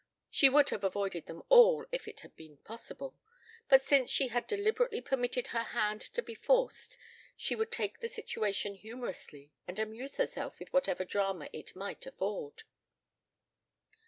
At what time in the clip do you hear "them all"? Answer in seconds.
1.27-1.85